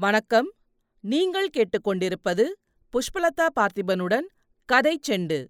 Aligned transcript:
வணக்கம். 0.00 0.52
நீங்கள் 1.00 1.48
கேட்டுக்கொண்டிருப்பது 1.56 2.44
புஷ்பலதா 2.92 3.46
பார்த்திபனுடன் 3.60 4.26
கதை 4.64 5.00
செண்டு. 5.08 5.46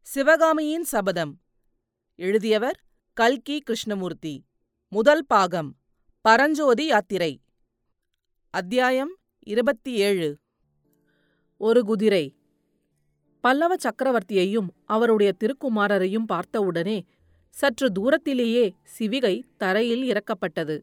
சிவகாமியின் 0.00 0.84
சபதம். 0.84 1.40
எழுதியவர் 2.14 2.80
கல்கி 3.12 3.60
கிருஷ்ணமூர்த்தி. 3.60 4.44
முதல் 4.88 5.26
பாகம். 5.26 5.76
பரஞ்சோதி 6.20 6.86
யாத்திரை. 6.86 7.40
அத்தியாயம் 8.50 9.16
இருபத்தி 9.46 9.92
ஏழு 9.92 10.38
ஒரு 11.56 11.84
குதிரை. 11.84 12.36
பல்லவ 13.40 13.74
சக்கரவர்த்தியையும் 13.74 14.68
அவருடைய 14.84 15.32
திருக்குமாரரையும் 15.40 16.24
பார்த்தவுடனே 16.26 17.04
சற்று 17.50 17.92
தூரத்திலேயே 17.92 18.74
சிவிகை 18.98 19.42
தரையில் 19.56 20.12
இறக்கப்பட்டது. 20.12 20.80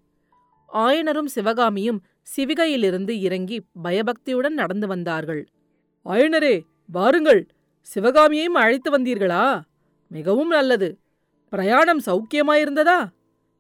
ஆயனரும் 0.73 1.25
சிவகாமியும் 1.25 2.05
சிவிகையிலிருந்து 2.27 3.13
இறங்கி 3.19 3.57
பயபக்தியுடன் 3.81 4.53
நடந்து 4.53 4.87
வந்தார்கள். 4.87 5.43
ஆயனரே 6.05 6.55
வாருங்கள்! 6.89 7.41
சிவகாமியையும் 7.87 8.57
அழைத்து 8.57 8.89
வந்தீர்களா? 8.97 9.63
மிகவும் 10.11 10.47
நல்லது. 10.47 10.89
பிரயாணம் 11.53 12.01
சௌக்கியமாயிருந்ததா? 12.05 12.99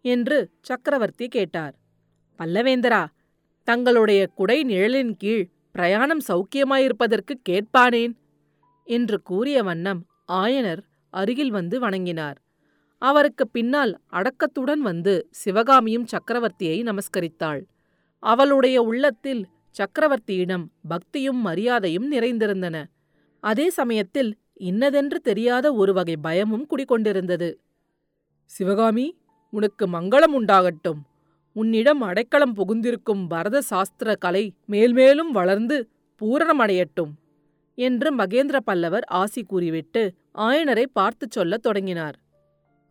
என்று 0.05 0.37
சக்கரவர்த்தி 0.61 1.27
கேட்டார். 1.27 1.75
பல்லவேந்தரா 2.39 3.03
தங்களுடைய 3.67 4.27
குடை 4.27 4.63
நிழலின் 4.63 5.13
கீழ் 5.15 5.45
பிரயாணம் 5.71 6.23
சௌக்கியமாயிருப்பதற்கு 6.27 7.33
கேட்பானேன்? 7.49 8.13
என்று 8.87 9.21
கூறிய 9.21 9.63
வண்ணம் 9.63 10.01
ஆயனர் 10.31 10.81
அருகில் 11.13 11.49
வந்து 11.49 11.79
வணங்கினார். 11.79 12.37
அவருக்கு 13.01 13.47
பின்னால் 13.47 13.93
அடக்கத்துடன் 14.09 14.81
வந்து 14.81 15.13
சிவகாமியும் 15.31 16.07
சக்கரவர்த்தியை 16.07 16.77
நமஸ்கரித்தாள். 16.83 17.61
அவளுடைய 18.23 18.81
உள்ளத்தில் 18.81 19.43
சக்கரவர்த்தியிடம் 19.75 20.65
பக்தியும் 20.87 21.39
மரியாதையும் 21.41 22.07
நிறைந்திருந்தன. 22.11 22.77
அதே 23.43 23.69
சமயத்தில் 23.69 24.31
இன்னதென்று 24.53 25.19
தெரியாத 25.19 25.73
ஒரு 25.73 25.93
வகை 25.93 26.15
பயமும் 26.17 26.65
குடிகொண்டிருந்தது. 26.67 27.49
சிவகாமி 28.45 29.07
உனக்கு 29.49 29.87
மங்களம் 29.87 30.35
உண்டாகட்டும். 30.39 31.01
உன்னிடம் 31.55 32.01
அடைக்கலம் 32.01 32.55
புகுந்திருக்கும் 32.55 33.23
பரத 33.27 33.61
சாஸ்திர 33.61 34.15
கலை 34.15 34.45
மேல்மேலும் 34.69 35.31
வளர்ந்து 35.31 35.77
பூரணமடையட்டும் 36.21 37.11
என்று 37.77 38.09
மகேந்திர 38.15 38.57
பல்லவர் 38.65 39.03
ஆசி 39.03 39.41
கூறிவிட்டு 39.43 40.03
ஆயனரை 40.37 40.85
பார்த்துச் 40.93 41.31
சொல்லத் 41.31 41.61
தொடங்கினார். 41.61 42.17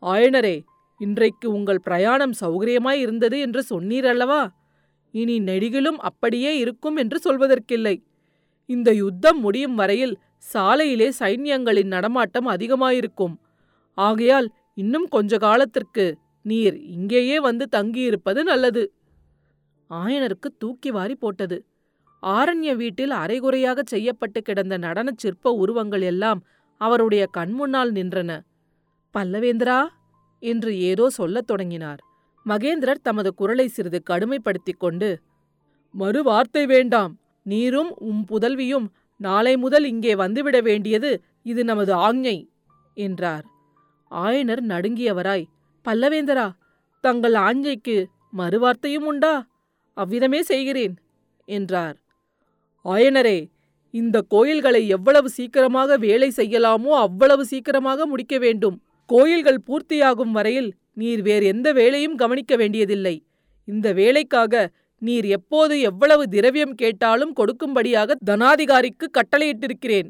ஆயனரே 0.02 0.56
இன்றைக்கு 0.98 1.46
உங்கள் 1.52 1.80
பிரயாணம் 1.80 2.34
சௌகரியமாய் 2.40 3.00
இருந்தது 3.04 3.40
என்று 3.40 3.62
சொன்னீரல்லவா? 3.70 4.42
இனி 5.14 5.38
நெடிகளும் 5.40 5.98
அப்படியே 6.00 6.58
இருக்கும் 6.58 6.96
என்று 6.96 7.18
சொல்வதற்கில்லை. 7.24 8.02
இந்த 8.68 8.92
யுத்தம் 8.92 9.40
முடியும் 9.40 9.74
வரையில் 9.74 10.14
சாலையிலே 10.54 11.08
சைன்யங்களின் 11.18 11.86
நடமாட்டம் 11.86 12.46
அதிகமாயிருக்கும். 12.46 13.34
ஆகையால் 13.98 14.48
இன்னும் 14.74 15.08
கொஞ்ச 15.08 15.38
காலத்திற்கு 15.38 16.04
நீர் 16.44 16.76
இங்கேயே 16.86 17.40
வந்து 17.40 17.68
தங்கியிருப்பது 17.68 18.44
நல்லது. 18.44 18.84
ஆயனருக்கு 19.90 20.48
தூக்கி 20.58 20.90
வாரி 20.90 21.14
போட்டது. 21.14 21.56
ஆரண்ய 22.22 22.76
வீட்டில் 22.76 23.10
அரைகுறையாகச் 23.10 23.86
செய்யப்பட்டு 23.86 24.42
கிடந்த 24.42 24.78
நடனச் 24.78 25.18
சிற்ப 25.18 25.52
உருவங்கள் 25.52 26.00
எல்லாம் 26.02 26.40
அவருடைய 26.80 27.24
கண்முன்னால் 27.36 27.92
நின்றன. 27.92 28.30
பல்லவேந்திரா! 29.14 29.80
என்று 30.42 30.78
ஏதோ 30.78 31.10
சொல்லத் 31.10 31.46
தொடங்கினார். 31.46 32.00
மகேந்திரர் 32.46 33.04
தமது 33.08 33.30
குரலை 33.40 33.66
சிறிது 33.68 33.98
கடுமைப்படுத்திக் 34.10 34.82
கொண்டு 34.84 35.10
மறு 35.94 36.20
வார்த்தை 36.28 36.64
வேண்டாம். 36.66 37.12
நீரும் 37.46 37.90
உம் 38.08 38.24
புதல்வியும் 38.30 38.86
நாளை 39.20 39.54
முதல் 39.64 39.86
இங்கே 39.92 40.12
வந்துவிட 40.22 40.56
வேண்டியது 40.68 41.10
இது 41.50 41.62
நமது 41.64 41.92
ஆஞ்ஞை 42.06 42.36
என்றார். 42.96 43.44
ஆயனர் 44.10 44.62
நடுங்கியவராய் 44.72 45.48
பல்லவேந்தரா 45.86 46.46
தங்கள் 47.04 47.36
ஆஞ்சைக்கு 47.48 47.96
மறுவார்த்தையும் 48.40 49.06
உண்டா? 49.10 49.34
அவ்விதமே 49.96 50.40
செய்கிறேன் 50.42 50.94
என்றார். 51.48 51.96
ஆயனரே 52.84 53.38
இந்த 53.94 54.16
கோயில்களை 54.34 54.82
எவ்வளவு 54.88 55.28
சீக்கிரமாக 55.28 55.96
வேலை 56.04 56.28
செய்யலாமோ 56.36 56.92
அவ்வளவு 57.06 57.42
சீக்கிரமாக 57.44 58.06
முடிக்க 58.12 58.36
வேண்டும். 58.38 58.76
கோயில்கள் 59.10 59.64
பூர்த்தியாகும் 59.66 60.32
வரையில் 60.38 60.70
நீர் 60.96 61.22
வேறு 61.22 61.46
எந்த 61.46 61.72
வேலையும் 61.72 62.14
கவனிக்க 62.14 62.56
வேண்டியதில்லை. 62.56 63.26
இந்த 63.64 63.92
வேலைக்காக 63.92 64.70
நீர் 65.02 65.24
எப்போது 65.24 65.80
எவ்வளவு 65.80 66.28
திரவியம் 66.28 66.74
கேட்டாலும் 66.74 67.34
கொடுக்கும்படியாக 67.36 68.14
தனாதிகாரிக்கு 68.30 69.06
கட்டளையிட்டிருக்கிறேன். 69.12 70.08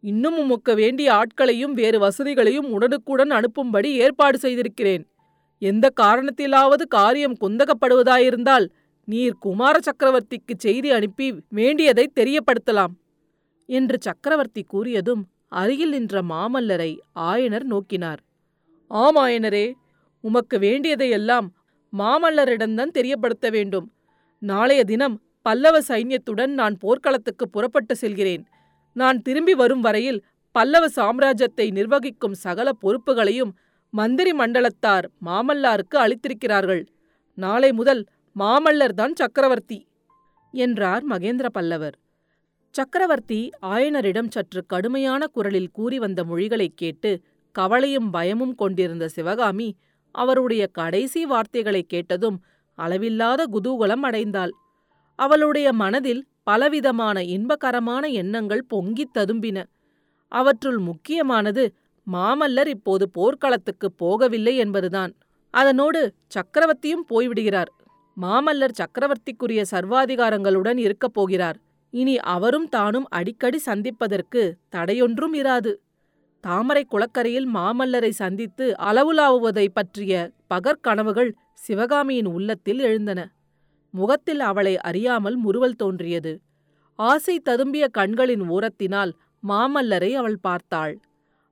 இன்னும் 0.00 0.38
உமக்கு 0.38 0.74
வேண்டிய 0.74 1.08
ஆட்களையும் 1.12 1.72
வேறு 1.72 1.98
வசதிகளையும் 1.98 2.68
உடனுக்குடன் 2.70 3.30
அனுப்பும்படி 3.30 3.90
ஏற்பாடு 4.04 4.38
செய்திருக்கிறேன். 4.38 5.04
எந்த 5.58 5.86
காரணத்திலாவது 6.00 6.84
காரியம் 6.88 7.36
குந்தகப்படுவதாயிருந்தால் 7.40 8.66
நீர் 9.04 9.34
குமார 9.38 9.78
சக்கரவர்த்திக்கு 9.78 10.54
செய்தி 10.56 10.90
அனுப்பி 10.90 11.26
வேண்டியதை 11.48 12.04
தெரியப்படுத்தலாம். 12.14 12.94
என்று 13.68 13.96
சக்கரவர்த்தி 14.00 14.62
கூறியதும் 14.72 15.22
அருகில் 15.48 15.90
நின்ற 15.90 16.22
மாமல்லரை 16.22 16.92
ஆயனர் 17.20 17.66
நோக்கினார். 17.72 18.20
ஆம் 18.90 19.16
ஆயனரே 19.16 19.66
உமக்கு 20.26 20.58
வேண்டியதையெல்லாம் 20.58 21.54
மாமல்லரிடம்தான் 21.98 22.90
தெரியப்படுத்த 22.90 23.50
வேண்டும். 23.50 23.92
நாளைய 24.38 24.84
தினம் 24.84 25.22
பல்லவ 25.42 25.80
சைன்யத்துடன் 25.80 26.46
நான் 26.46 26.76
போர்க்களத்துக்கு 26.76 27.48
புறப்பட்டு 27.48 27.96
செல்கிறேன். 27.96 28.46
நான் 28.92 29.22
திரும்பி 29.22 29.54
வரும் 29.54 29.80
வரையில் 29.80 30.24
பல்லவ 30.52 30.86
சாம்ராஜ்யத்தை 30.96 31.70
நிர்வகிக்கும் 31.70 32.34
சகல 32.34 32.70
பொறுப்புகளையும் 32.72 33.52
மந்திரி 33.90 34.32
மண்டலத்தார் 34.32 35.04
மாமல்லாருக்கு 35.26 35.94
அளித்திருக்கிறார்கள். 35.94 36.86
நாளை 37.34 37.72
முதல் 37.72 38.06
மாமல்லர்தான் 38.38 39.12
சக்கரவர்த்தி 39.14 39.86
என்றார் 40.52 41.06
மகேந்திர 41.06 41.46
பல்லவர். 41.46 41.98
சக்கரவர்த்தி 42.70 43.50
ஆயனரிடம் 43.62 44.30
சற்று 44.30 44.64
கடுமையான 44.66 45.26
குரலில் 45.26 45.70
கூறி 45.70 45.98
வந்த 45.98 46.24
மொழிகளைக் 46.24 46.76
கேட்டு 46.76 47.20
கவலையும் 47.52 48.10
பயமும் 48.10 48.54
கொண்டிருந்த 48.54 49.08
சிவகாமி 49.08 49.76
அவருடைய 50.16 50.66
கடைசி 50.66 51.24
வார்த்தைகளைக் 51.24 51.88
கேட்டதும் 51.88 52.44
அளவில்லாத 52.74 53.46
குதூகலம் 53.52 54.02
அடைந்தாள். 54.02 54.50
அவளுடைய 55.16 55.72
மனதில் 55.72 56.26
பலவிதமான 56.42 57.20
இன்பகரமான 57.22 58.12
எண்ணங்கள் 58.12 58.64
பொங்கித் 58.64 59.16
ததும்பின. 59.16 59.64
அவற்றுள் 60.28 60.78
முக்கியமானது 60.78 61.74
மாமல்லர் 62.12 62.66
இப்போது 62.66 63.10
போர்க்களத்துக்குப் 63.14 63.96
போகவில்லை 63.98 64.56
என்பதுதான். 64.56 65.14
அதனோடு 65.50 66.14
சக்கரவர்த்தியும் 66.26 67.04
போய்விடுகிறார். 67.10 67.70
மாமல்லர் 68.20 68.72
சக்கரவர்த்திக்குரிய 68.72 69.64
சர்வாதிகாரங்களுடன் 69.70 70.76
இருக்கப் 70.76 71.14
போகிறார். 71.14 71.58
இனி 71.90 72.18
அவரும் 72.18 72.68
தானும் 72.68 73.08
அடிக்கடி 73.08 73.58
சந்திப்பதற்கு 73.58 74.56
தடையொன்றும் 74.76 75.34
இராது. 75.34 75.74
தாமரை 76.46 76.84
குளக்கரையில் 76.84 77.48
மாமல்லரை 77.54 78.08
சந்தித்து 78.08 78.66
அளவுலாவுவதைப் 78.78 79.74
பற்றிய 79.74 80.12
பகற்கனவுகள் 80.54 81.30
சிவகாமியின் 81.54 82.26
உள்ளத்தில் 82.26 82.78
எழுந்தன. 82.78 83.20
முகத்தில் 83.90 84.40
அவளை 84.40 84.78
அறியாமல் 84.78 85.36
முறுவல் 85.36 85.74
தோன்றியது. 85.74 86.32
ஆசை 86.98 87.40
ததும்பிய 87.44 87.88
கண்களின் 87.88 88.44
ஓரத்தினால் 88.48 89.12
மாமல்லரை 89.48 90.12
அவள் 90.12 90.38
பார்த்தாள். 90.38 90.94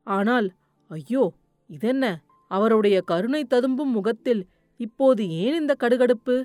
ஆனால் 0.03 0.49
ஐயோ 0.91 1.25
இதென்ன? 1.66 2.05
அவருடைய 2.49 3.00
கருணை 3.00 3.44
ததும்பும் 3.44 3.91
முகத்தில் 3.91 4.43
இப்போது 4.76 5.28
ஏன் 5.28 5.55
இந்த 5.55 5.72
கடுகடுப்பு? 5.81 6.37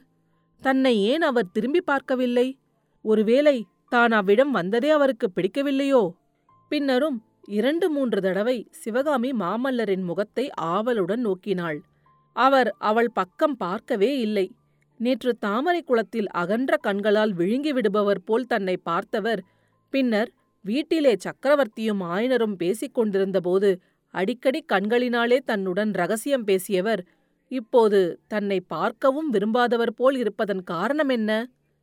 தன்னை 0.61 1.03
ஏன் 1.03 1.21
அவர் 1.21 1.51
திரும்பி 1.51 1.81
பார்க்கவில்லை? 1.81 2.47
ஒருவேளை 3.05 3.57
தான் 3.89 4.11
அவ்விடம் 4.11 4.51
வந்ததே 4.51 4.89
அவருக்கு 4.89 5.27
பிடிக்கவில்லையோ? 5.35 6.01
பின்னரும் 6.71 7.17
இரண்டு 7.49 7.89
மூன்று 7.89 8.21
தடவை 8.21 8.55
சிவகாமி 8.69 9.29
மாமல்லரின் 9.33 10.03
முகத்தை 10.03 10.49
ஆவலுடன் 10.51 11.21
நோக்கினாள். 11.25 11.79
அவர் 12.35 12.75
அவள் 12.77 13.11
பக்கம் 13.11 13.55
பார்க்கவே 13.57 14.19
இல்லை. 14.19 14.51
நேற்று 14.99 15.37
தாமரை 15.37 15.81
குளத்தில் 15.81 16.29
அகன்ற 16.31 16.77
கண்களால் 16.77 17.33
விழுங்கி 17.33 17.71
விடுபவர் 17.73 18.21
போல் 18.25 18.45
தன்னை 18.45 18.75
பார்த்தவர் 18.77 19.41
பின்னர் 19.93 20.29
வீட்டிலே 20.65 21.13
சக்கரவர்த்தியும் 21.17 22.01
ஆயனரும் 22.15 22.55
பேசிக் 22.55 22.93
கொண்டிருந்தபோது 22.93 23.69
அடிக்கடி 24.13 24.65
கண்களினாலே 24.73 25.39
தன்னுடன் 25.45 25.91
ரகசியம் 25.91 26.43
பேசியவர் 26.43 27.01
இப்போது 27.51 27.99
தன்னை 28.27 28.59
பார்க்கவும் 28.67 29.29
விரும்பாதவர் 29.29 29.93
போல் 29.95 30.17
இருப்பதன் 30.17 30.63
காரணம் 30.63 31.09
என்ன? 31.09 31.31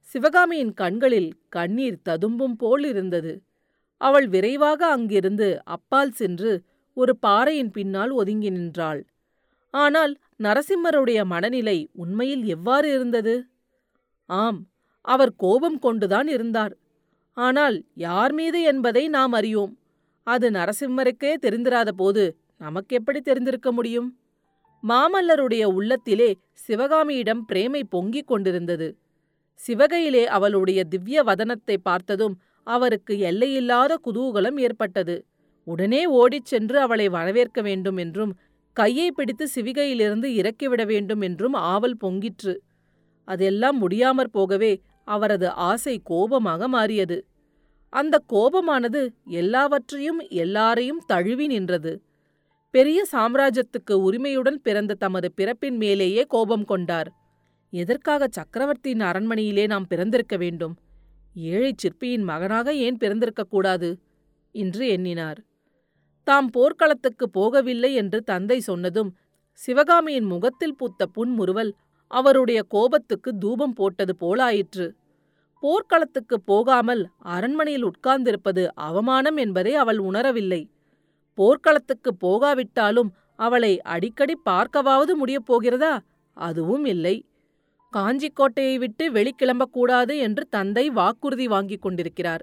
சிவகாமியின் 0.09 0.75
கண்களில் 0.75 1.31
கண்ணீர் 1.49 2.03
ததும்பும் 2.03 2.57
போல் 2.57 2.85
இருந்தது. 2.85 3.33
அவள் 4.01 4.27
விரைவாக 4.29 4.81
அங்கிருந்து 4.87 5.49
அப்பால் 5.65 6.11
சென்று 6.11 6.53
ஒரு 6.97 7.13
பாறையின் 7.17 7.71
பின்னால் 7.71 8.11
ஒதுங்கி 8.11 8.51
நின்றாள். 8.51 9.01
ஆனால் 9.75 10.13
நரசிம்மருடைய 10.43 11.21
மனநிலை 11.25 11.79
உண்மையில் 11.93 12.45
எவ்வாறு 12.47 12.89
இருந்தது? 12.93 13.35
ஆம் 14.31 14.61
அவர் 15.05 15.33
கோபம் 15.37 15.79
கொண்டுதான் 15.79 16.29
இருந்தார். 16.29 16.75
ஆனால் 17.37 17.77
யார் 17.95 18.33
மீது 18.33 18.61
என்பதை 18.63 19.09
நாம் 19.09 19.33
அறியோம். 19.33 19.73
அது 20.27 20.47
நரசிம்மருக்கே 20.51 21.33
தெரிந்திராத 21.37 21.91
போது 21.93 22.23
நமக்கெப்படி 22.57 23.21
தெரிந்திருக்க 23.21 23.73
முடியும்? 23.73 24.09
மாமல்லருடைய 24.83 25.65
உள்ளத்திலே 25.79 26.31
சிவகாமியிடம் 26.67 27.43
பிரேமை 27.45 27.83
பொங்கிக் 27.85 28.27
கொண்டிருந்தது. 28.27 28.89
சிவகையிலே 29.61 30.25
அவளுடைய 30.27 30.81
திவ்ய 30.85 31.23
வதனத்தை 31.23 31.77
பார்த்ததும் 31.79 32.35
அவருக்கு 32.67 33.19
எல்லையில்லாத 33.19 33.93
குதூகலம் 34.05 34.59
ஏற்பட்டது. 34.61 35.17
உடனே 35.67 36.07
ஓடிச் 36.07 36.45
சென்று 36.45 36.81
அவளை 36.81 37.09
வரவேற்க 37.09 37.61
வேண்டும் 37.63 37.97
என்றும் 37.97 38.33
கையை 38.77 39.13
பிடித்து 39.13 39.45
சிவிகையிலிருந்து 39.55 40.29
இறக்கிவிட 40.41 40.83
வேண்டும் 40.85 41.21
என்றும் 41.21 41.53
ஆவல் 41.53 41.97
பொங்கிற்று. 42.05 42.55
அதெல்லாம் 43.29 43.79
முடியாமற் 43.79 44.33
போகவே 44.33 44.73
அவரது 45.05 45.49
ஆசை 45.51 45.95
கோபமாக 46.05 46.69
மாறியது. 46.69 47.19
அந்த 47.93 48.15
கோபமானது 48.33 49.03
எல்லாவற்றையும் 49.25 50.21
எல்லாரையும் 50.29 51.03
தழுவி 51.07 51.47
நின்றது. 51.47 51.93
பெரிய 52.75 53.01
சாம்ராஜ்யத்துக்கு 53.13 53.95
உரிமையுடன் 54.07 54.59
பிறந்த 54.63 54.95
தமது 54.95 55.29
பிறப்பின் 55.33 55.77
மேலேயே 55.77 56.23
கோபம் 56.25 56.65
கொண்டார். 56.65 57.11
எதற்காக 57.73 58.29
சக்கரவர்த்தியின் 58.31 59.01
அரண்மனையிலே 59.01 59.65
நாம் 59.67 59.87
பிறந்திருக்க 59.87 60.37
வேண்டும்? 60.37 60.75
ஏழைச் 61.39 61.79
சிற்பியின் 61.79 62.23
மகனாக 62.23 62.75
ஏன் 62.75 62.97
பிறந்திருக்கக் 62.97 63.51
கூடாது? 63.51 63.99
என்று 64.53 64.89
எண்ணினார். 64.89 65.45
தாம் 66.25 66.51
போர்க்களத்துக்கு 66.51 67.31
போகவில்லை 67.35 67.95
என்று 67.95 68.23
தந்தை 68.23 68.61
சொன்னதும் 68.61 69.17
சிவகாமியின் 69.53 70.25
முகத்தில் 70.25 70.77
பூத்த 70.77 71.07
புன்முறுவல் 71.07 71.75
அவருடைய 72.07 72.63
கோபத்துக்கு 72.63 73.39
தூபம் 73.39 73.73
போட்டது 73.73 74.15
போலாயிற்று. 74.21 74.93
போர்க்களத்துக்கு 75.61 76.41
போகாமல் 76.41 77.09
அரண்மனையில் 77.19 77.85
உட்கார்ந்திருப்பது 77.85 78.67
அவமானம் 78.75 79.37
என்பதை 79.37 79.75
அவள் 79.75 79.99
உணரவில்லை. 79.99 80.71
போர்க்களத்துக்கு 81.35 82.17
போகாவிட்டாலும் 82.25 83.09
அவளை 83.37 83.81
அடிக்கடி 83.81 84.41
பார்க்கவாவது 84.51 85.15
முடியப் 85.15 85.47
போகிறதா? 85.47 86.01
அதுவும் 86.33 86.85
இல்லை. 86.85 87.25
காஞ்சிக்கோட்டையை 87.97 88.77
விட்டு 88.79 89.05
வெளிக்கிளம்பக்கூடாது 89.13 90.15
என்று 90.19 90.43
தந்தை 90.51 90.85
வாக்குறுதி 90.91 91.47
வாங்கிக் 91.47 91.83
கொண்டிருக்கிறார். 91.83 92.43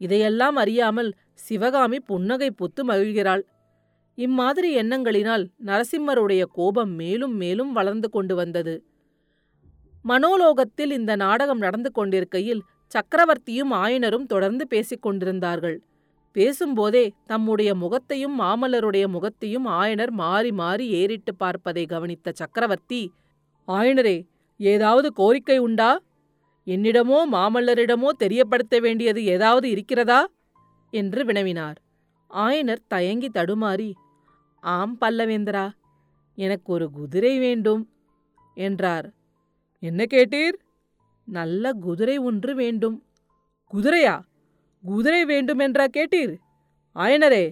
இதையெல்லாம் 0.00 0.56
அறியாமல் 0.56 1.10
சிவகாமி 1.34 1.98
புன்னகை 2.00 2.50
புத்து 2.50 2.82
மகிழ்கிறாள். 2.84 3.42
இம்மாதிரி 4.18 4.70
எண்ணங்களினால் 4.76 5.44
நரசிம்மருடைய 5.64 6.42
கோபம் 6.52 6.92
மேலும் 6.94 7.36
மேலும் 7.36 7.72
வளர்ந்து 7.72 8.08
கொண்டு 8.10 8.34
வந்தது. 8.34 8.74
மனோலோகத்தில் 10.04 10.90
இந்த 10.90 11.12
நாடகம் 11.16 11.58
நடந்து 11.58 11.90
கொண்டிருக்கையில் 11.92 12.62
சக்கரவர்த்தியும் 12.92 13.72
ஆயனரும் 13.74 14.26
தொடர்ந்து 14.26 14.64
பேசிக் 14.66 15.02
கொண்டிருந்தார்கள். 15.02 15.78
பேசும்போதே 16.36 17.04
தம்முடைய 17.26 17.70
முகத்தையும் 17.74 18.40
மாமல்லருடைய 18.40 19.06
முகத்தையும் 19.06 19.66
ஆயனர் 19.80 20.10
மாறி 20.10 20.52
மாறி 20.52 20.86
ஏறிட்டு 20.90 21.34
பார்ப்பதை 21.34 21.86
கவனித்த 21.86 22.32
சக்கரவர்த்தி 22.32 23.00
ஆயனரே 23.68 24.16
ஏதாவது 24.62 25.12
கோரிக்கை 25.12 25.58
உண்டா? 25.58 25.90
என்னிடமோ 26.66 27.18
மாமல்லரிடமோ 27.32 28.08
தெரியப்படுத்த 28.08 28.78
வேண்டியது 28.78 29.20
ஏதாவது 29.26 29.66
இருக்கிறதா? 29.70 30.20
என்று 30.90 31.20
வினவினார். 31.24 31.78
ஆயனர் 32.30 32.86
தயங்கி 32.88 33.28
தடுமாறி 33.28 33.90
ஆம் 34.60 34.96
பல்லவேந்திரா 35.00 35.66
எனக்கு 36.38 36.68
ஒரு 36.72 36.86
குதிரை 36.90 37.38
வேண்டும் 37.38 37.82
என்றார். 38.54 39.08
என்ன 39.82 40.04
கேட்டீர்? 40.10 40.56
நல்ல 41.24 41.72
குதிரை 41.72 42.16
ஒன்று 42.18 42.54
வேண்டும். 42.54 42.96
குதிரையா? 43.74 44.16
குதிரை 44.82 45.24
வேண்டுமென்றா 45.24 45.86
கேட்டீர்? 45.92 46.34
ஆயனரே 46.96 47.44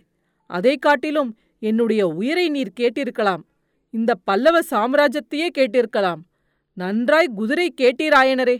அதை 0.50 0.74
காட்டிலும் 0.76 1.30
என்னுடைய 1.62 2.02
உயிரை 2.08 2.48
நீர் 2.48 2.76
கேட்டிருக்கலாம். 2.80 3.42
இந்த 3.94 4.14
பல்லவ 4.14 4.60
சாம்ராஜ்யத்தையே 4.70 5.48
கேட்டிருக்கலாம். 5.58 6.20
நன்றாய் 6.80 7.28
குதிரை 7.34 7.74
கேட்டீராயனரே 7.80 8.56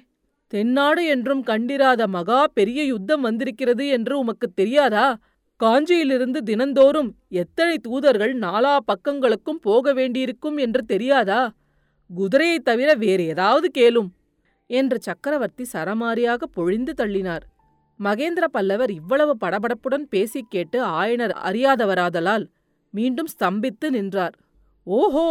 தென்னாடு 0.53 1.07
என்றும் 1.07 1.43
கண்டிராத 1.43 2.07
மகா 2.07 2.47
பெரிய 2.55 2.85
யுத்தம் 2.85 3.21
வந்திருக்கிறது 3.21 3.89
என்று 3.89 4.19
உமக்குத் 4.19 4.57
தெரியாதா? 4.57 5.19
காஞ்சியிலிருந்து 5.61 6.39
தினந்தோறும் 6.39 7.15
எத்தனை 7.29 7.79
தூதர்கள் 7.79 8.39
நாலா 8.39 8.77
பக்கங்களுக்கும் 8.87 9.61
போக 9.61 9.93
வேண்டியிருக்கும் 9.93 10.57
என்று 10.57 10.83
தெரியாதா? 10.85 11.41
குதிரையைத் 12.11 12.65
தவிர 12.65 12.95
வேறு 12.95 13.25
ஏதாவது 13.27 13.71
கேளும் 13.79 14.11
என்று 14.71 15.01
சக்கரவர்த்தி 15.01 15.65
சரமாரியாக 15.73 16.43
பொழிந்து 16.53 16.95
தள்ளினார். 16.97 17.45
மகேந்திர 18.01 18.45
பல்லவர் 18.45 18.91
இவ்வளவு 18.91 19.37
படபடப்புடன் 19.41 20.07
பேசிக் 20.09 20.51
கேட்டு 20.51 20.79
ஆயனர் 20.85 21.35
அறியாதவராதலால் 21.45 22.47
மீண்டும் 22.95 23.31
ஸ்தம்பித்து 23.35 23.89
நின்றார். 23.91 24.37
ஓஹோ 24.87 25.29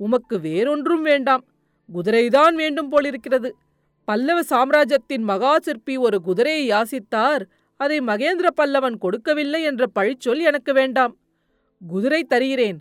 உமக்கு 0.00 0.40
வேறொன்றும் 0.40 1.02
வேண்டாம் 1.02 1.44
குதிரைதான் 1.92 2.54
வேண்டும் 2.54 2.88
போலிருக்கிறது. 2.88 3.56
பல்லவ 4.04 4.42
சாம்ராஜ்யத்தின் 4.42 5.22
மகா 5.22 5.58
சிற்பி 5.58 5.96
ஒரு 5.96 6.20
குதிரையை 6.20 6.70
யாசித்தார். 6.70 7.42
அதை 7.76 8.00
மகேந்திர 8.00 8.46
பல்லவன் 8.56 8.98
கொடுக்கவில்லை 8.98 9.62
என்ற 9.62 9.86
பழிச்சொல் 9.94 10.40
எனக்கு 10.40 10.72
வேண்டாம். 10.72 11.16
குதிரை 11.86 12.24
தருகிறேன். 12.24 12.78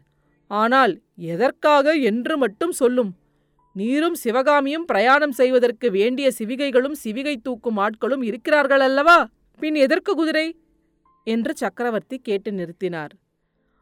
ஆனால் 0.47 1.01
எதற்காக 1.15 1.93
என்று 1.93 2.37
மட்டும் 2.37 2.71
சொல்லும். 2.71 3.15
நீரும் 3.73 4.15
சிவகாமியும் 4.15 4.85
பிரயாணம் 4.85 5.31
செய்வதற்கு 5.31 5.91
வேண்டிய 5.91 6.31
சிவிகைகளும் 6.39 6.95
சிவிகை 7.03 7.35
தூக்கும் 7.41 7.77
ஆட்களும் 7.77 8.23
இருக்கிறார்கள் 8.23 8.79
அல்லவா 8.79 9.27
பின் 9.59 9.75
எதற்கு 9.75 10.13
குதிரை? 10.13 10.59
என்று 11.23 11.55
சக்கரவர்த்தி 11.55 12.17
கேட்டு 12.17 12.51
நிறுத்தினார். 12.51 13.13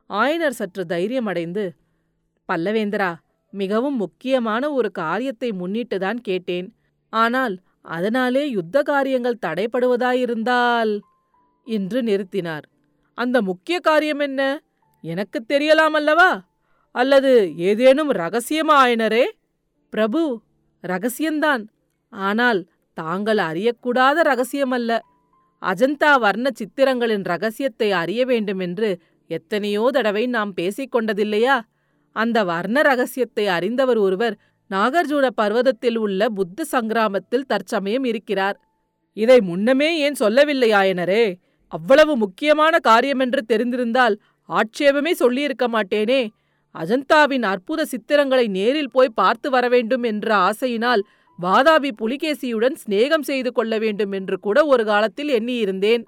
ஆயனர் 0.09 0.57
சற்று 0.59 0.85
தைரியமடைந்து 0.89 1.69
பல்லவேந்திரா 2.49 3.15
மிகவும் 3.55 3.95
முக்கியமான 3.95 4.71
ஒரு 4.71 4.91
காரியத்தை 4.91 5.49
முன்னிட்டுதான் 5.49 6.13
கேட்டேன். 6.13 6.75
ஆனால் 7.09 7.59
அதனாலே 7.81 8.49
யுத்த 8.49 8.81
காரியங்கள் 8.81 9.39
தடைப்படுவதாயிருந்தால்? 9.45 10.99
என்று 11.65 12.01
நிறுத்தினார். 12.01 12.61
அந்த 13.13 13.41
முக்கிய 13.41 13.79
காரியம் 13.79 14.19
என்ன? 14.19 14.63
எனக்குத் 15.01 15.51
தெரியலாம் 15.51 15.95
அல்லவா? 15.97 16.45
அல்லது 16.91 17.57
ஏதேனும் 17.57 18.11
ரகசியமா 18.11 18.75
ஆயினரே? 18.83 19.23
பிரபு 19.89 20.41
ரகசியம்தான். 20.87 21.67
ஆனால் 22.09 22.67
தாங்கள் 22.93 23.37
அறியக்கூடாத 23.37 24.23
ரகசியமல்ல 24.23 24.99
அஜந்தா 25.61 26.19
வர்ண 26.19 26.49
சித்திரங்களின் 26.49 27.23
ரகசியத்தை 27.23 27.91
அறிய 27.91 28.25
வேண்டுமென்று 28.25 28.99
எத்தனையோ 29.27 29.89
தடவை 29.93 30.27
நாம் 30.27 30.53
பேசிக் 30.53 30.95
கொண்டதில்லையா? 30.95 31.61
அந்த 32.15 32.37
வர்ண 32.43 32.81
ரகசியத்தை 32.81 33.45
அறிந்தவர் 33.47 33.97
ஒருவர் 33.97 34.35
நாகர்ஜுன 34.71 35.25
பர்வதத்தில் 35.39 35.97
உள்ள 35.97 36.21
புத்த 36.29 36.65
சங்கிராமத்தில் 36.71 37.47
தற்சமயம் 37.47 38.03
இருக்கிறார். 38.03 38.57
இதை 39.17 39.39
முன்னமே 39.41 39.89
ஏன் 39.97 40.17
சொல்லவில்லையாயனரே 40.19 41.25
அவ்வளவு 41.73 42.13
முக்கியமான 42.15 42.77
காரியமென்று 42.87 43.41
தெரிந்திருந்தால் 43.51 44.15
ஆட்சேபமே 44.49 45.11
சொல்லியிருக்க 45.11 45.65
மாட்டேனே. 45.67 46.21
அஜந்தாவின் 46.75 47.45
அற்புத 47.51 47.85
சித்திரங்களை 47.91 48.45
நேரில் 48.47 48.91
போய் 48.91 49.17
பார்த்து 49.19 49.47
வரவேண்டும் 49.49 50.03
என்ற 50.03 50.27
ஆசையினால் 50.47 51.03
வாதாபி 51.39 51.91
புலிகேசியுடன் 52.01 52.75
சிநேகம் 52.81 53.25
செய்து 53.29 53.51
கொள்ள 53.51 53.77
வேண்டும் 53.77 54.11
என்று 54.11 54.35
கூட 54.39 54.57
ஒரு 54.65 54.83
காலத்தில் 54.85 55.31
எண்ணியிருந்தேன். 55.37 56.03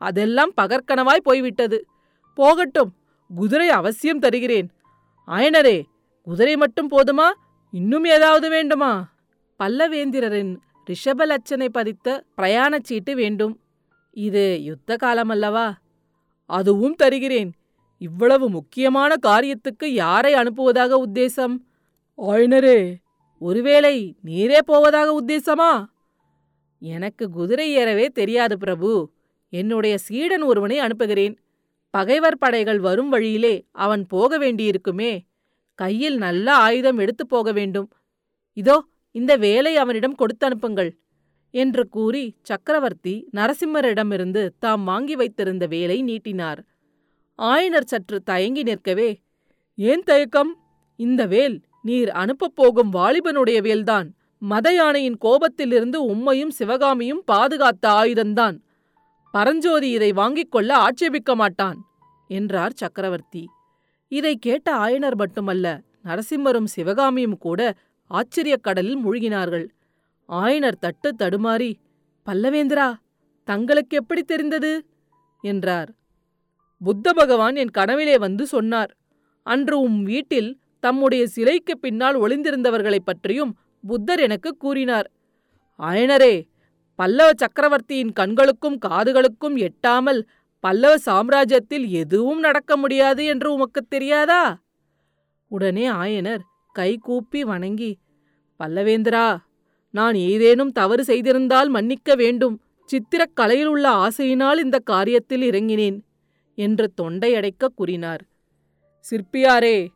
அதெல்லாம் 0.00 0.52
பகற்கனவாய் 0.56 1.26
போய்விட்டது. 1.28 1.78
போகட்டும் 2.38 2.90
குதிரை 3.30 3.68
அவசியம் 3.70 4.18
தருகிறேன். 4.18 4.68
ஆயனரே 5.26 5.82
குதிரை 6.22 6.56
மட்டும் 6.56 6.90
போதுமா? 6.90 7.32
இன்னும் 7.70 8.04
ஏதாவது 8.04 8.48
வேண்டுமா? 8.48 9.12
பல்லவேந்திரரின் 9.58 10.56
ரிஷபலட்சனை 10.90 11.68
பதித்த 11.68 12.24
பிரயாணச் 12.36 12.84
சீட்டு 12.84 13.14
வேண்டும். 13.14 13.60
இது 14.10 14.62
யுத்த 14.62 14.96
காலமல்லவா? 15.02 15.72
அதுவும் 16.46 16.94
தருகிறேன். 16.94 17.52
இவ்வளவு 17.98 18.50
முக்கியமான 18.50 19.14
காரியத்துக்கு 19.26 19.84
யாரை 19.84 20.34
அனுப்புவதாக 20.34 21.02
உத்தேசம்? 21.06 21.56
ஆயனரே 22.18 22.94
ஒருவேளை 23.38 24.16
நீரே 24.24 24.58
போவதாக 24.58 25.20
உத்தேசமா? 25.20 25.86
எனக்கு 26.80 27.30
குதிரை 27.30 27.70
ஏறவே 27.70 28.06
தெரியாது 28.06 28.58
பிரபு. 28.58 29.10
என்னுடைய 29.48 29.98
சீடன் 29.98 30.42
ஒருவனை 30.42 30.78
அனுப்புகிறேன். 30.78 31.38
பகைவர் 31.90 32.38
படைகள் 32.38 32.78
வரும் 32.78 33.08
வழியிலே 33.08 33.66
அவன் 33.70 34.06
போக 34.06 34.38
வேண்டியிருக்குமே. 34.38 35.20
கையில் 35.74 36.16
நல்ல 36.16 36.54
ஆயுதம் 36.54 36.98
எடுத்துப் 36.98 37.28
போக 37.28 37.52
வேண்டும். 37.52 37.88
இதோ 38.52 38.84
இந்த 39.10 39.36
வேலை 39.36 39.76
அவனிடம் 39.76 40.14
கொடுத்து 40.14 40.46
அனுப்புங்கள் 40.46 40.90
என்று 41.50 41.88
கூறி 41.88 42.36
சக்கரவர்த்தி 42.42 43.28
நரசிம்மரிடமிருந்து 43.36 44.48
தாம் 44.58 44.84
வாங்கி 44.84 45.16
வைத்திருந்த 45.16 45.66
வேலை 45.66 46.02
நீட்டினார். 46.02 46.60
ஆயனர் 47.38 47.84
சற்று 47.84 48.22
தயங்கி 48.22 48.62
நிற்கவே 48.62 49.20
ஏன் 49.74 50.02
தயக்கம்? 50.02 50.52
இந்த 50.96 51.26
வேல் 51.26 51.60
நீர் 51.82 52.10
அனுப்பப் 52.10 52.56
போகும் 52.56 52.92
வாலிபனுடைய 52.92 53.62
வேல்தான். 53.62 54.08
மத 54.38 54.74
யானையின் 54.74 55.18
கோபத்திலிருந்து 55.20 55.98
உம்மையும் 56.08 56.48
சிவகாமியும் 56.48 57.22
பாதுகாத்த 57.32 57.86
ஆயுதந்தான் 57.86 58.56
பரஞ்சோதி 59.32 59.90
இதை 59.90 60.12
வாங்கிக் 60.12 60.50
கொள்ள 60.50 60.76
ஆட்சேபிக்க 60.76 61.34
மாட்டான் 61.34 61.86
என்றார் 62.28 62.72
சக்கரவர்த்தி. 62.72 63.48
இதை 64.08 64.36
கேட்ட 64.36 64.76
ஆயனர் 64.76 65.14
மட்டுமல்ல 65.14 65.80
நரசிம்மரும் 66.04 66.64
சிவகாமியும் 66.64 67.38
கூட 67.38 67.74
ஆச்சரியக் 68.10 68.62
கடலில் 68.62 69.06
மூழ்கினார்கள். 69.06 69.68
ஆயனர் 70.28 70.72
தட்டு 70.80 71.14
தடுமாறி 71.18 71.74
பல்லவேந்திரா 72.26 72.94
தங்களுக்கு 73.44 73.96
எப்படி 73.96 74.22
தெரிந்தது? 74.22 74.86
என்றார். 75.40 75.94
புத்த 76.84 77.12
பகவான் 77.12 77.56
என் 77.56 77.70
கனவிலே 77.70 78.18
வந்து 78.18 78.46
சொன்னார் 78.46 78.96
அன்று 79.42 79.80
உம் 79.80 80.02
வீட்டில் 80.02 80.58
தம்முடைய 80.80 81.26
சிலைக்கு 81.26 81.78
பின்னால் 81.78 82.16
ஒளிந்திருந்தவர்களைப் 82.16 83.04
பற்றியும் 83.04 83.58
புத்தர் 83.86 84.20
எனக்கு 84.20 84.56
கூறினார். 84.56 85.10
ஆயனரே 85.78 86.48
பல்லவ 87.00 87.30
சக்கரவர்த்தியின் 87.36 88.12
கண்களுக்கும் 88.12 88.78
காதுகளுக்கும் 88.86 89.68
எட்டாமல் 89.68 90.22
பல்லவ 90.60 90.94
சாம்ராஜ்யத்தில் 91.06 91.88
எதுவும் 91.88 92.38
நடக்க 92.38 92.76
முடியாது 92.76 93.24
என்று 93.24 93.52
உமக்குத் 93.52 93.90
தெரியாதா? 93.90 94.58
உடனே 95.48 95.88
ஆயனர் 95.90 96.40
கைகூப்பி 96.72 97.44
வணங்கி 97.44 97.98
பல்லவேந்திரா 98.60 99.36
நான் 99.90 100.14
ஏதேனும் 100.14 100.72
தவறு 100.72 101.02
செய்திருந்தால் 101.02 101.68
மன்னிக்க 101.68 102.14
வேண்டும். 102.14 102.60
சித்திரக் 102.84 103.34
கலையில் 103.34 103.66
உள்ள 103.66 103.88
ஆசையினால் 103.90 104.58
இந்த 104.58 104.78
காரியத்தில் 104.90 105.44
இறங்கினேன் 105.50 105.98
என்று 106.54 106.92
தொண்டையடைக்க 107.00 107.68
கூறினார். 107.74 108.22
சிற்பியாரே 109.04 109.88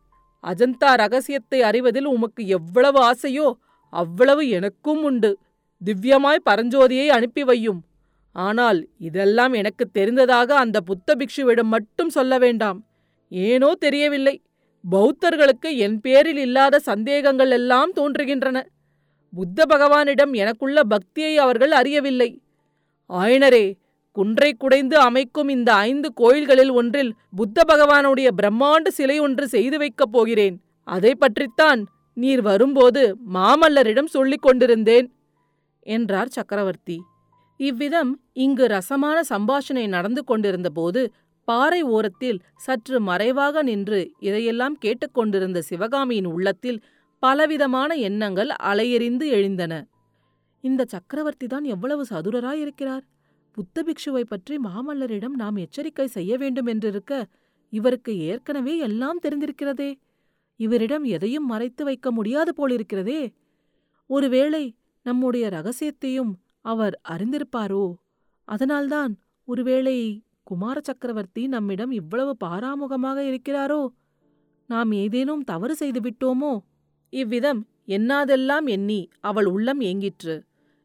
அஜந்தா 0.45 0.95
ரகசியத்தை 0.95 1.63
அறிவதில் 1.63 2.07
உமக்கு 2.07 2.47
எவ்வளவு 2.47 3.01
ஆசையோ 3.13 3.53
அவ்வளவு 3.93 4.49
எனக்கும் 4.49 5.05
உண்டு. 5.05 5.39
திவ்யமாய் 5.87 6.47
பரஞ்சோதியை 6.51 7.07
அனுப்பி 7.07 7.43
வையும். 7.43 7.81
ஆனால் 8.33 8.89
இதெல்லாம் 8.99 9.53
எனக்கு 9.53 9.91
தெரிந்ததாக 9.91 10.57
அந்த 10.57 10.81
புத்த 10.81 11.15
பிக்ஷுவிடம் 11.15 11.63
மட்டும் 11.63 12.09
சொல்ல 12.09 12.39
வேண்டாம். 12.39 12.87
ஏனோ 13.29 13.75
தெரியவில்லை. 13.75 14.43
பௌத்தர்களுக்கு 14.91 15.77
என் 15.77 16.01
பேரில் 16.01 16.37
இல்லாத 16.37 16.79
சந்தேகங்கள் 16.79 17.51
எல்லாம் 17.51 17.93
தோன்றுகின்றன. 17.93 18.63
புத்த 19.31 19.65
பகவானிடம் 19.69 20.33
எனக்குள்ள 20.33 20.83
பக்தியை 20.83 21.39
அவர்கள் 21.39 21.71
அறியவில்லை. 21.71 22.43
ஆயனரே 23.09 23.73
குன்றை 24.13 24.53
குடைந்து 24.53 24.99
அமைக்கும் 24.99 25.49
இந்த 25.49 25.75
ஐந்து 25.75 26.13
கோயில்களில் 26.13 26.71
ஒன்றில் 26.71 27.15
புத்த 27.37 27.63
பகவானுடைய 27.69 28.29
பிரம்மாண்ட 28.43 28.89
சிலை 28.89 29.19
ஒன்று 29.19 29.49
செய்து 29.49 29.79
வைக்கப் 29.79 30.13
போகிறேன். 30.13 30.61
அதை 30.83 31.15
பற்றித்தான் 31.15 31.87
நீர் 32.15 32.43
வரும்போது 32.43 33.17
மாமல்லரிடம் 33.33 34.05
சொல்லிக் 34.05 34.43
கொண்டிருந்தேன். 34.43 35.14
என்றார் 35.87 36.29
சக்கரவர்த்தி. 36.29 36.99
இவ்விதம் 37.57 38.21
இங்கு 38.33 38.67
ரசமான 38.67 39.19
சம்பாஷணை 39.29 39.89
நடந்து 39.89 40.25
கொண்டிருந்தபோது 40.25 41.13
பாறை 41.49 41.83
ஓரத்தில் 41.83 42.43
சற்று 42.57 43.01
மறைவாக 43.01 43.63
நின்று 43.63 44.11
இதையெல்லாம் 44.19 44.77
கேட்டுக்கொண்டிருந்த 44.79 45.63
சிவகாமியின் 45.63 46.27
உள்ளத்தில் 46.27 46.83
பலவிதமான 47.19 47.95
எண்ணங்கள் 47.95 48.51
அலையெறிந்து 48.63 49.27
எழுந்தன. 49.29 49.73
இந்த 50.61 50.85
சக்கரவர்த்தி 50.85 51.47
தான் 51.47 51.65
எவ்வளவு 51.65 52.05
சதுரராயிருக்கிறார். 52.11 53.05
புத்த 53.53 53.83
பிக்ஷுவை 53.83 54.25
பற்றி 54.25 54.59
மாமல்லரிடம் 54.59 55.37
நாம் 55.37 55.57
எச்சரிக்கை 55.57 56.07
செய்ய 56.07 56.37
வேண்டும் 56.37 56.67
என்றிருக்க 56.67 57.23
இவருக்கு 57.69 58.19
ஏற்கனவே 58.19 58.79
எல்லாம் 58.79 59.21
தெரிந்திருக்கிறதே. 59.23 59.91
இவரிடம் 60.57 61.05
எதையும் 61.05 61.47
மறைத்து 61.47 61.85
வைக்க 61.85 62.11
முடியாது 62.11 62.53
போலிருக்கிறதே. 62.57 63.33
ஒருவேளை 64.07 64.65
நம்முடைய 65.05 65.49
ரகசியத்தையும் 65.49 66.33
அவர் 66.61 67.01
அறிந்திருப்பாரோ? 67.09 67.95
அதனால்தான் 68.49 69.13
ஒருவேளை 69.49 69.97
குமார 70.43 70.81
சக்கரவர்த்தி 70.83 71.47
நம்மிடம் 71.47 71.91
இவ்வளவு 71.91 72.37
பாராமுகமாக 72.45 73.19
இருக்கிறாரோ? 73.31 73.83
நாம் 74.67 74.93
ஏதேனும் 74.93 75.45
தவறு 75.45 75.75
செய்து 75.75 76.01
விட்டோமோ? 76.01 76.53
இவ்விதம் 77.13 77.61
எண்ணாதெல்லாம் 77.87 78.67
எண்ணி 78.67 79.09
அவள் 79.21 79.45
உள்ளம் 79.47 79.81
ஏங்கிற்று. 79.81 80.37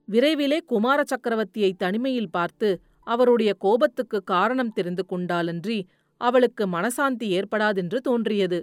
விரைவிலே 0.07 0.59
குமார 0.65 1.03
சக்கரவர்த்தியை 1.03 1.71
தனிமையில் 1.77 2.31
பார்த்து 2.31 2.69
அவருடைய 3.07 3.53
கோபத்துக்கு 3.53 4.23
காரணம் 4.23 4.73
தெரிந்து 4.73 5.05
கொண்டாலன்றி 5.09 5.79
அவளுக்கு 6.21 6.67
மனசாந்தி 6.67 7.27
ஏற்படாதென்று 7.29 7.97
தோன்றியது. 7.97 8.59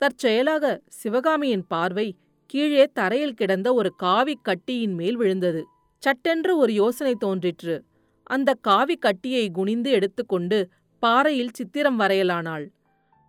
தற்செயலாக 0.00 0.64
சிவகாமியின் 0.88 1.64
பார்வை 1.68 2.06
கீழே 2.50 2.86
தரையில் 2.86 3.34
கிடந்த 3.34 3.74
ஒரு 3.74 3.94
காவிக் 4.02 4.42
கட்டியின் 4.42 4.94
மேல் 4.94 5.16
விழுந்தது. 5.16 5.66
சட்டென்று 5.98 6.58
ஒரு 6.58 6.72
யோசனை 6.72 7.14
தோன்றிற்று. 7.14 7.84
அந்த 8.22 8.54
காவி 8.60 8.96
கட்டியை 8.96 9.50
குனிந்து 9.50 9.90
எடுத்துக்கொண்டு 9.90 10.68
பாறையில் 10.98 11.52
சித்திரம் 11.52 12.00
வரையலானாள். 12.00 12.68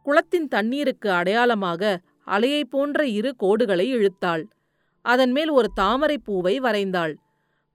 குளத்தின் 0.04 0.48
தண்ணீருக்கு 0.48 1.12
அடையாளமாக 1.12 2.02
அலையைப் 2.28 2.70
போன்ற 2.70 3.08
இரு 3.08 3.36
கோடுகளை 3.44 3.90
இழுத்தாள். 3.90 4.44
அதன் 5.02 5.32
மேல் 5.32 5.50
ஒரு 5.50 5.72
தாமரைப் 5.82 6.24
பூவை 6.24 6.60
வரைந்தாள். 6.60 7.14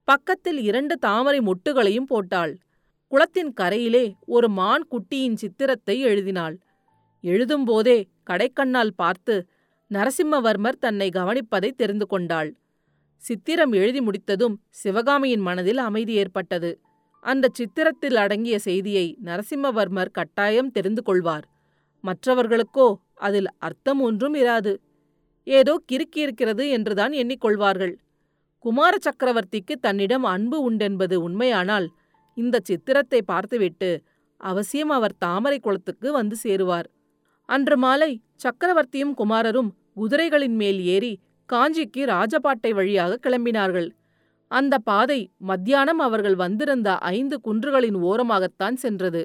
பக்கத்தில் 0.05 0.59
இரண்டு 0.59 0.99
தாமரை 0.99 1.41
மொட்டுகளையும் 1.41 2.07
போட்டாள். 2.07 2.59
குளத்தின் 3.09 3.53
கரையிலே 3.61 4.13
ஒரு 4.27 4.49
மான் 4.49 4.89
குட்டியின் 4.91 5.35
சித்திரத்தை 5.35 6.01
எழுதினாள். 6.01 6.59
எழுதும்போதே 7.23 8.05
கடைக்கண்ணால் 8.31 8.91
பார்த்து 8.97 9.47
நரசிம்மவர்மர் 9.91 10.79
தன்னை 10.79 11.09
கவனிப்பதை 11.11 11.71
தெரிந்து 11.71 12.07
கொண்டாள். 12.07 12.51
சித்திரம் 13.23 13.73
எழுதி 13.73 14.01
முடித்ததும் 14.01 14.57
சிவகாமியின் 14.71 15.41
மனதில் 15.41 15.79
அமைதி 15.79 16.13
ஏற்பட்டது. 16.13 16.71
அந்த 17.21 17.51
சித்திரத்தில் 17.59 18.15
அடங்கிய 18.15 18.57
செய்தியை 18.59 19.07
நரசிம்மவர்மர் 19.25 20.11
கட்டாயம் 20.11 20.71
தெரிந்து 20.71 21.03
கொள்வார். 21.03 21.47
மற்றவர்களுக்கோ 22.05 22.89
அதில் 23.15 23.49
அர்த்தம் 23.59 24.01
ஒன்றும் 24.01 24.35
இராது. 24.35 24.73
ஏதோ 25.47 25.75
கிறுக்கியிருக்கிறது 25.93 26.65
என்றுதான் 26.69 27.13
எண்ணிக்கொள்வார்கள். 27.13 27.95
குமார 28.65 28.95
சக்கரவர்த்திக்கு 29.07 29.75
தன்னிடம் 29.81 30.25
அன்பு 30.25 30.71
உண்டென்பது 30.71 31.17
உண்மையானால் 31.27 31.87
இந்த 32.37 32.57
சித்திரத்தை 32.61 33.21
பார்த்துவிட்டு 33.23 33.91
அவசியம் 34.41 34.91
அவர் 34.91 35.15
தாமரை 35.19 35.59
குளத்துக்கு 35.59 36.09
வந்து 36.13 36.37
சேருவார். 36.45 36.89
அன்று 37.49 37.77
மாலை 37.77 38.13
சக்கரவர்த்தியும் 38.45 39.15
குமாரரும் 39.21 39.71
குதிரைகளின் 40.01 40.57
மேல் 40.63 40.81
ஏறி 40.95 41.13
காஞ்சிக்கு 41.49 42.03
ராஜபாட்டை 42.07 42.71
வழியாக 42.75 43.19
கிளம்பினார்கள். 43.23 43.89
அந்த 44.51 44.75
பாதை 44.79 45.21
மத்தியானம் 45.51 45.99
அவர்கள் 45.99 46.35
வந்திருந்த 46.35 46.89
ஐந்து 46.99 47.37
குன்றுகளின் 47.45 47.99
ஓரமாகத்தான் 48.09 48.75
சென்றது. 48.75 49.23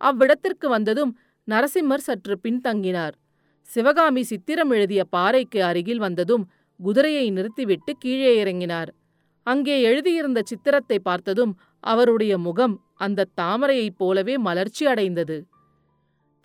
அவ்விடத்திற்கு 0.00 0.66
வந்ததும் 0.68 1.12
நரசிம்மர் 1.48 2.06
சற்று 2.06 2.34
பின்தங்கினார். 2.42 3.14
சிவகாமி 3.68 4.22
சித்திரம் 4.22 4.70
எழுதிய 4.70 5.04
பாறைக்கு 5.04 5.60
அருகில் 5.64 5.98
வந்ததும் 5.98 6.44
குதிரையை 6.80 7.30
நிறுத்திவிட்டு 7.30 7.92
கீழே 7.98 8.32
இறங்கினார். 8.42 8.90
அங்கே 9.46 9.76
எழுதியிருந்த 9.82 10.40
சித்திரத்தை 10.44 10.98
பார்த்ததும் 10.98 11.52
அவருடைய 11.84 12.38
முகம் 12.38 12.74
அந்த 12.94 13.26
தாமரையைப் 13.40 13.98
போலவே 13.98 14.34
மலர்ச்சி 14.36 14.86
அடைந்தது. 14.86 15.36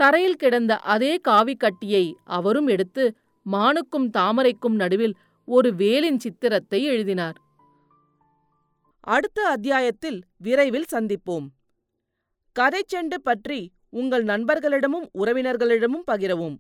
தரையில் 0.04 0.36
கிடந்த 0.36 0.78
அதே 0.78 1.22
காவிக்கட்டியை 1.28 2.14
அவரும் 2.24 2.68
எடுத்து 2.68 3.16
மானுக்கும் 3.52 4.10
தாமரைக்கும் 4.18 4.76
நடுவில் 4.76 5.16
ஒரு 5.46 5.76
வேலின் 5.76 6.20
சித்திரத்தை 6.20 6.84
எழுதினார். 6.84 7.38
அடுத்த 9.00 9.48
அத்தியாயத்தில் 9.48 10.24
விரைவில் 10.38 10.86
சந்திப்போம். 10.92 11.48
கதைச்செண்டு 12.60 13.18
பற்றி 13.24 13.72
உங்கள் 13.90 14.26
நண்பர்களிடமும் 14.26 15.08
உறவினர்களிடமும் 15.14 16.06
பகிரவும். 16.08 16.58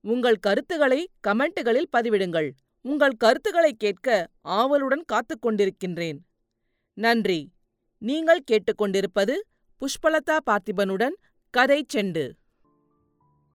உங்கள் 0.00 0.36
கருத்துக்களை 0.36 1.10
கமெண்ட்டுகளில் 1.28 1.90
பதிவிடுங்கள். 1.96 2.50
உங்கள் 2.80 3.16
கருத்துக்களை 3.16 3.72
கேட்க 3.72 4.28
ஆவலுடன் 4.40 5.04
காத்துக் 5.06 5.46
கொண்டிருக்கின்றேன். 5.46 6.18
நன்றி. 6.94 7.52
நீங்கள் 7.98 8.44
கேட்டுக்கொண்டிருப்பது 8.50 9.34
புஷ்பலதா 9.80 10.38
பார்த்திபனுடன் 10.50 11.16
கதை 11.50 11.86
செண்டு. 11.94 12.30